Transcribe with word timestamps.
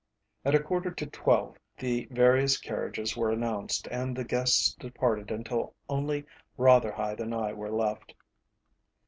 At 0.43 0.55
a 0.55 0.59
quarter 0.59 0.89
to 0.89 1.05
twelve 1.05 1.57
the 1.77 2.07
various 2.09 2.57
carriages 2.57 3.15
were 3.15 3.29
announced, 3.29 3.87
and 3.91 4.15
the 4.15 4.23
guests 4.23 4.73
departed 4.73 5.29
until 5.29 5.75
only 5.89 6.25
Rotherhithe 6.57 7.19
and 7.21 7.35
I 7.35 7.53
were 7.53 7.69
left. 7.69 8.15